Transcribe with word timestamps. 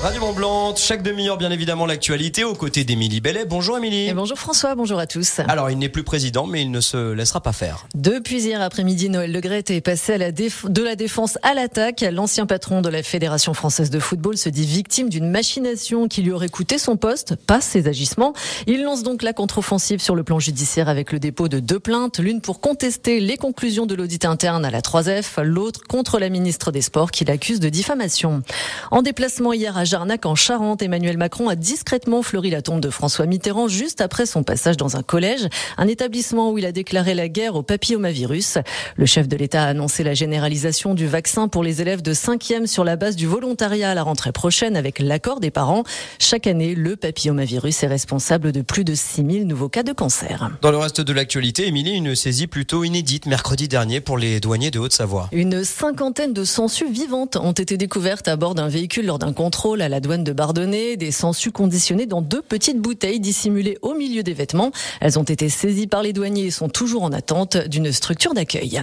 Radio 0.00 0.20
Mont 0.20 0.32
Blanc, 0.32 0.76
chaque 0.76 1.02
demi-heure 1.02 1.38
bien 1.38 1.50
évidemment 1.50 1.84
l'actualité 1.84 2.44
aux 2.44 2.54
côtés 2.54 2.84
d'Émilie 2.84 3.20
Bellet. 3.20 3.44
Bonjour 3.44 3.76
Émilie. 3.78 4.06
Et 4.06 4.14
bonjour 4.14 4.38
François, 4.38 4.76
bonjour 4.76 5.00
à 5.00 5.08
tous. 5.08 5.40
Alors 5.48 5.70
il 5.70 5.78
n'est 5.78 5.88
plus 5.88 6.04
président 6.04 6.46
mais 6.46 6.62
il 6.62 6.70
ne 6.70 6.80
se 6.80 7.10
laissera 7.10 7.40
pas 7.40 7.52
faire. 7.52 7.88
Depuis 7.96 8.42
hier 8.42 8.62
après-midi, 8.62 9.08
Noël 9.08 9.32
Le 9.32 9.40
Gret 9.40 9.64
est 9.70 9.80
passé 9.80 10.12
à 10.12 10.18
la 10.18 10.30
de 10.30 10.82
la 10.82 10.94
défense 10.94 11.36
à 11.42 11.52
l'attaque. 11.52 12.04
L'ancien 12.12 12.46
patron 12.46 12.80
de 12.80 12.88
la 12.88 13.02
Fédération 13.02 13.54
française 13.54 13.90
de 13.90 13.98
football 13.98 14.38
se 14.38 14.48
dit 14.48 14.64
victime 14.64 15.08
d'une 15.08 15.28
machination 15.28 16.06
qui 16.06 16.22
lui 16.22 16.30
aurait 16.30 16.48
coûté 16.48 16.78
son 16.78 16.96
poste, 16.96 17.34
pas 17.34 17.60
ses 17.60 17.88
agissements. 17.88 18.34
Il 18.68 18.84
lance 18.84 19.02
donc 19.02 19.24
la 19.24 19.32
contre-offensive 19.32 20.00
sur 20.00 20.14
le 20.14 20.22
plan 20.22 20.38
judiciaire 20.38 20.88
avec 20.88 21.10
le 21.10 21.18
dépôt 21.18 21.48
de 21.48 21.58
deux 21.58 21.80
plaintes, 21.80 22.20
l'une 22.20 22.40
pour 22.40 22.60
contester 22.60 23.18
les 23.18 23.36
conclusions 23.36 23.86
de 23.86 23.96
l'audit 23.96 24.24
interne 24.24 24.64
à 24.64 24.70
la 24.70 24.80
3F, 24.80 25.42
l'autre 25.42 25.80
contre 25.88 26.20
la 26.20 26.28
ministre 26.28 26.70
des 26.70 26.82
Sports 26.82 27.10
qui 27.10 27.24
l'accuse 27.24 27.58
de 27.58 27.68
diffamation. 27.68 28.44
En 28.92 29.02
déplacement 29.02 29.52
hier 29.52 29.76
à 29.76 29.87
Jarnac 29.88 30.26
en 30.26 30.34
Charente, 30.34 30.82
Emmanuel 30.82 31.16
Macron 31.16 31.48
a 31.48 31.56
discrètement 31.56 32.22
fleuri 32.22 32.50
la 32.50 32.60
tombe 32.60 32.80
de 32.80 32.90
François 32.90 33.24
Mitterrand 33.24 33.68
juste 33.68 34.02
après 34.02 34.26
son 34.26 34.42
passage 34.42 34.76
dans 34.76 34.96
un 34.96 35.02
collège, 35.02 35.48
un 35.78 35.88
établissement 35.88 36.52
où 36.52 36.58
il 36.58 36.66
a 36.66 36.72
déclaré 36.72 37.14
la 37.14 37.28
guerre 37.30 37.54
au 37.54 37.62
papillomavirus. 37.62 38.58
Le 38.96 39.06
chef 39.06 39.28
de 39.28 39.36
l'État 39.36 39.64
a 39.64 39.68
annoncé 39.68 40.04
la 40.04 40.12
généralisation 40.12 40.92
du 40.92 41.06
vaccin 41.06 41.48
pour 41.48 41.62
les 41.62 41.80
élèves 41.80 42.02
de 42.02 42.12
5e 42.12 42.66
sur 42.66 42.84
la 42.84 42.96
base 42.96 43.16
du 43.16 43.26
volontariat 43.26 43.90
à 43.90 43.94
la 43.94 44.02
rentrée 44.02 44.30
prochaine 44.30 44.76
avec 44.76 44.98
l'accord 44.98 45.40
des 45.40 45.50
parents. 45.50 45.84
Chaque 46.18 46.46
année, 46.46 46.74
le 46.74 46.96
papillomavirus 46.96 47.82
est 47.82 47.86
responsable 47.86 48.52
de 48.52 48.60
plus 48.60 48.84
de 48.84 48.94
6000 48.94 49.46
nouveaux 49.46 49.70
cas 49.70 49.84
de 49.84 49.94
cancer. 49.94 50.50
Dans 50.60 50.70
le 50.70 50.76
reste 50.76 51.00
de 51.00 51.12
l'actualité, 51.14 51.66
Émilie, 51.66 51.96
une 51.96 52.14
saisie 52.14 52.46
plutôt 52.46 52.84
inédite 52.84 53.24
mercredi 53.24 53.68
dernier 53.68 54.02
pour 54.02 54.18
les 54.18 54.38
douaniers 54.38 54.70
de 54.70 54.80
Haute-Savoie. 54.80 55.30
Une 55.32 55.64
cinquantaine 55.64 56.34
de 56.34 56.44
sangsues 56.44 56.92
vivantes 56.92 57.36
ont 57.36 57.52
été 57.52 57.78
découvertes 57.78 58.28
à 58.28 58.36
bord 58.36 58.54
d'un 58.54 58.68
véhicule 58.68 59.06
lors 59.06 59.18
d'un 59.18 59.32
contrôle 59.32 59.77
à 59.82 59.88
la 59.88 60.00
douane 60.00 60.24
de 60.24 60.32
Bardonnay, 60.32 60.96
des 60.96 61.10
sangsues 61.10 61.52
conditionnées 61.52 62.06
dans 62.06 62.22
deux 62.22 62.42
petites 62.42 62.78
bouteilles 62.78 63.20
dissimulées 63.20 63.78
au 63.82 63.94
milieu 63.94 64.22
des 64.22 64.32
vêtements. 64.32 64.70
Elles 65.00 65.18
ont 65.18 65.24
été 65.24 65.48
saisies 65.48 65.86
par 65.86 66.02
les 66.02 66.12
douaniers 66.12 66.46
et 66.46 66.50
sont 66.50 66.68
toujours 66.68 67.02
en 67.02 67.12
attente 67.12 67.56
d'une 67.56 67.92
structure 67.92 68.34
d'accueil. 68.34 68.80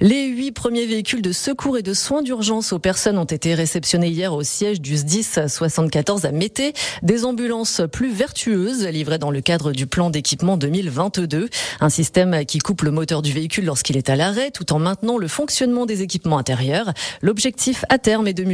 Les 0.00 0.26
huit 0.26 0.52
premiers 0.52 0.86
véhicules 0.86 1.22
de 1.22 1.32
secours 1.32 1.78
et 1.78 1.82
de 1.82 1.94
soins 1.94 2.22
d'urgence 2.22 2.72
aux 2.72 2.78
personnes 2.78 3.18
ont 3.18 3.24
été 3.24 3.54
réceptionnés 3.54 4.08
hier 4.08 4.32
au 4.32 4.42
siège 4.42 4.80
du 4.80 4.96
SDIS 4.96 5.48
74 5.48 6.24
à 6.24 6.32
Mété. 6.32 6.72
Des 7.02 7.24
ambulances 7.24 7.82
plus 7.92 8.12
vertueuses 8.12 8.86
livrées 8.86 9.18
dans 9.18 9.30
le 9.30 9.40
cadre 9.40 9.72
du 9.72 9.86
plan 9.86 10.10
d'équipement 10.10 10.56
2022. 10.56 11.48
Un 11.80 11.88
système 11.88 12.44
qui 12.44 12.58
coupe 12.58 12.82
le 12.82 12.90
moteur 12.90 13.22
du 13.22 13.32
véhicule 13.32 13.64
lorsqu'il 13.64 13.96
est 13.96 14.10
à 14.10 14.16
l'arrêt 14.16 14.50
tout 14.50 14.72
en 14.72 14.78
maintenant 14.78 15.18
le 15.18 15.28
fonctionnement 15.28 15.86
des 15.86 16.02
équipements 16.02 16.38
intérieurs. 16.38 16.92
L'objectif 17.22 17.84
à 17.88 17.98
terme 17.98 18.26
est 18.26 18.34
de 18.34 18.44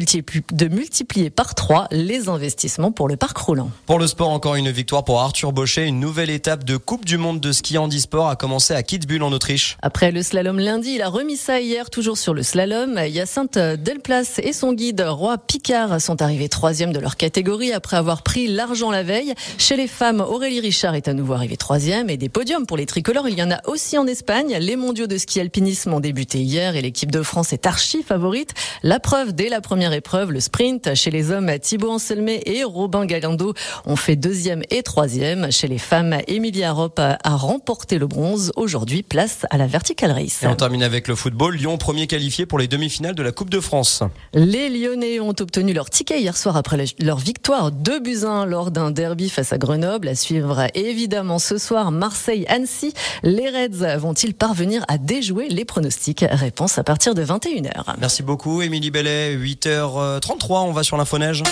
multiplier, 0.69 1.31
par 1.31 1.55
les 1.91 2.29
investissements 2.29 2.93
pour 2.93 3.09
le 3.09 3.17
parc 3.17 3.37
roulant. 3.37 3.71
Pour 3.87 3.99
le 3.99 4.07
sport, 4.07 4.31
encore 4.31 4.55
une 4.55 4.71
victoire 4.71 5.05
pour 5.05 5.21
Arthur 5.21 5.53
Bauchet. 5.53 5.87
Une 5.87 6.01
nouvelle 6.01 6.31
étape 6.31 6.65
de 6.65 6.77
Coupe 6.77 7.05
du 7.05 7.19
Monde 7.19 7.41
de 7.41 7.53
ski 7.53 7.79
handisport 7.79 8.29
a 8.29 8.37
commencé 8.37 8.75
à 8.75 8.83
Kitzbühel 8.83 9.23
en 9.23 9.33
Autriche. 9.33 9.77
Après 9.83 10.13
le 10.13 10.23
slalom 10.23 10.59
lundi, 10.59 10.93
il 10.95 11.03
a 11.03 11.09
remis 11.09 11.37
ça 11.37 11.61
hier, 11.61 11.91
toujours 11.91 12.19
sur 12.19 12.35
le 12.35 12.43
slalom. 12.43 12.99
Yacinthe 13.07 13.59
Delplace 13.59 14.39
et 14.39 14.53
son 14.53 14.73
guide 14.73 15.05
Roi 15.07 15.39
Picard 15.39 16.01
sont 16.01 16.23
arrivés 16.23 16.49
troisième 16.49 16.93
de 16.93 17.01
leur 17.01 17.17
catégorie 17.17 17.73
après 17.73 17.97
avoir 17.97 18.23
pris 18.23 18.49
l'argent 18.49 18.91
la 18.91 19.03
veille. 19.03 19.35
Chez 19.59 19.77
les 19.77 19.87
femmes, 19.87 20.21
Aurélie 20.21 20.61
Richard 20.61 20.95
est 20.95 21.09
à 21.09 21.15
nouveau 21.15 21.35
arrivée 21.35 21.57
troisième 21.57 22.11
et 22.11 22.17
des 22.17 22.29
podiums 22.29 22.67
pour 22.67 22.77
les 22.77 22.87
tricolores. 22.87 23.29
Il 23.29 23.39
y 23.39 23.43
en 23.43 23.51
a 23.51 23.61
aussi 23.67 23.99
en 23.99 24.07
Espagne. 24.07 24.57
Les 24.61 24.77
mondiaux 24.77 25.07
de 25.07 25.17
ski 25.19 25.41
alpinisme 25.41 25.93
ont 25.93 26.01
débuté 26.01 26.39
hier 26.39 26.77
et 26.77 26.83
l'équipe 26.83 27.11
de 27.11 27.23
France 27.23 27.53
est 27.53 27.67
archi 27.67 28.03
favorite. 28.03 28.55
La 28.83 29.01
preuve 29.01 29.33
dès 29.33 29.49
la 29.49 29.61
première 29.61 29.93
épreuve, 29.93 30.33
le 30.33 30.41
sprint. 30.41 30.95
Chez 30.95 31.11
les 31.11 31.31
hommes, 31.31 31.49
Thibaut 31.73 31.93
Anselmé 31.93 32.43
et 32.45 32.65
Robin 32.65 33.07
Galando 33.07 33.55
ont 33.87 33.97
fait 33.97 34.15
deuxième 34.15 34.63
et 34.69 34.83
troisième. 34.83 35.51
Chez 35.51 35.69
les 35.69 35.79
femmes, 35.79 36.19
Emilia 36.29 36.71
Rope 36.71 37.01
a 37.01 37.19
remporté 37.35 37.97
le 37.97 38.07
bronze. 38.07 38.53
Aujourd'hui, 38.57 39.03
place 39.03 39.47
à 39.49 39.57
la 39.57 39.67
Vertical 39.67 40.11
Race. 40.11 40.43
Et 40.43 40.47
on 40.47 40.55
termine 40.55 40.83
avec 40.83 41.09
le 41.09 41.15
football. 41.15 41.57
Lyon, 41.57 41.79
premier 41.79 42.07
qualifié 42.07 42.45
pour 42.45 42.59
les 42.59 42.69
demi-finales 42.69 43.15
de 43.15 43.23
la 43.23 43.33
Coupe 43.33 43.49
de 43.49 43.59
France. 43.59 44.03
Les 44.35 44.69
Lyonnais 44.69 45.19
ont 45.21 45.31
obtenu 45.31 45.73
leur 45.73 45.89
ticket 45.89 46.21
hier 46.21 46.37
soir 46.37 46.59
après 46.59 46.85
leur 46.99 47.17
victoire 47.17 47.71
2 47.71 48.01
buts 48.01 48.27
1 48.27 48.45
lors 48.45 48.71
d'un 48.71 48.91
derby 48.91 49.31
face 49.31 49.55
à 49.55 49.57
Grenoble. 49.57 50.09
À 50.09 50.15
suivre 50.15 50.67
évidemment 50.75 51.39
ce 51.39 51.57
soir 51.57 51.91
Marseille-Annecy. 51.91 52.93
Les 53.23 53.49
Reds 53.49 53.99
vont-ils 53.99 54.35
parvenir 54.35 54.85
à 54.89 54.99
déjouer 54.99 55.49
les 55.49 55.65
pronostics? 55.65 56.23
Réponse 56.31 56.77
à 56.77 56.85
partir 56.85 57.15
de 57.15 57.25
21h. 57.25 57.95
Merci 57.99 58.23
beaucoup, 58.23 58.61
Émilie 58.61 58.91
Bellet. 58.91 59.35
8h33, 59.37 60.65
on 60.65 60.73
va 60.73 60.83
sur 60.83 60.99
l'info 60.99 61.17
neige. 61.17 61.43